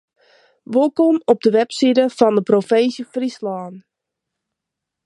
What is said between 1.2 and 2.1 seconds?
op de webside